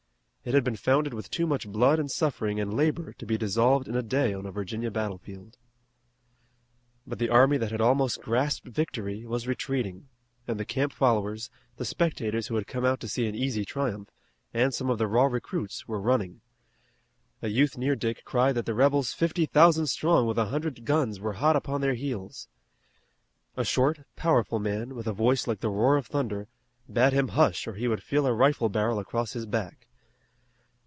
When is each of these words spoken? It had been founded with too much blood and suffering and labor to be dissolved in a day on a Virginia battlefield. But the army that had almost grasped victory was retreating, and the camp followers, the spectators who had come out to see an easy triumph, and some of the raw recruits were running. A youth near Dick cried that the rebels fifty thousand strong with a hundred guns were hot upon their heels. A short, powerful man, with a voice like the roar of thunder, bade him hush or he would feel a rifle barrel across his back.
It 0.43 0.55
had 0.55 0.63
been 0.63 0.75
founded 0.75 1.13
with 1.13 1.29
too 1.29 1.45
much 1.45 1.67
blood 1.71 1.99
and 1.99 2.09
suffering 2.09 2.59
and 2.59 2.73
labor 2.73 3.13
to 3.13 3.27
be 3.27 3.37
dissolved 3.37 3.87
in 3.87 3.95
a 3.95 4.01
day 4.01 4.33
on 4.33 4.47
a 4.47 4.51
Virginia 4.51 4.89
battlefield. 4.89 5.55
But 7.05 7.19
the 7.19 7.29
army 7.29 7.57
that 7.59 7.69
had 7.71 7.79
almost 7.79 8.21
grasped 8.23 8.67
victory 8.67 9.23
was 9.23 9.45
retreating, 9.47 10.09
and 10.47 10.59
the 10.59 10.65
camp 10.65 10.93
followers, 10.93 11.51
the 11.77 11.85
spectators 11.85 12.47
who 12.47 12.55
had 12.55 12.65
come 12.65 12.83
out 12.83 12.99
to 13.01 13.07
see 13.07 13.27
an 13.27 13.35
easy 13.35 13.63
triumph, 13.63 14.09
and 14.51 14.73
some 14.73 14.89
of 14.89 14.97
the 14.97 15.05
raw 15.05 15.25
recruits 15.25 15.87
were 15.87 16.01
running. 16.01 16.41
A 17.43 17.49
youth 17.49 17.77
near 17.77 17.95
Dick 17.95 18.23
cried 18.25 18.53
that 18.55 18.65
the 18.65 18.73
rebels 18.73 19.13
fifty 19.13 19.45
thousand 19.45 19.85
strong 19.89 20.25
with 20.25 20.39
a 20.39 20.45
hundred 20.45 20.85
guns 20.85 21.19
were 21.19 21.33
hot 21.33 21.55
upon 21.55 21.81
their 21.81 21.93
heels. 21.93 22.47
A 23.55 23.63
short, 23.63 23.99
powerful 24.15 24.57
man, 24.57 24.95
with 24.95 25.05
a 25.05 25.13
voice 25.13 25.45
like 25.45 25.59
the 25.59 25.69
roar 25.69 25.97
of 25.97 26.07
thunder, 26.07 26.47
bade 26.91 27.13
him 27.13 27.27
hush 27.27 27.67
or 27.67 27.73
he 27.75 27.87
would 27.87 28.01
feel 28.01 28.25
a 28.25 28.33
rifle 28.33 28.69
barrel 28.69 28.97
across 28.97 29.33
his 29.33 29.45
back. 29.45 29.85